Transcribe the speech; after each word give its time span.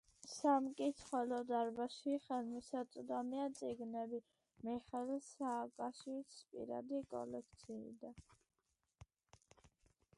სამკითხველო 0.33 1.37
დარბაზში 1.49 2.13
ხელმისაწვდომია 2.29 3.43
წიგნები 3.59 4.21
მიხეილ 4.69 5.21
სააკაშვილის 5.27 6.39
პირადი 6.55 7.03
კოლექციიდან. 7.13 8.17